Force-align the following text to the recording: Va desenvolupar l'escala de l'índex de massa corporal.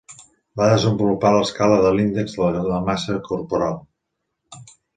Va 0.61 0.69
desenvolupar 0.69 1.33
l'escala 1.35 1.77
de 1.85 1.91
l'índex 1.99 2.35
de 2.65 2.81
massa 2.89 3.21
corporal. 3.31 3.81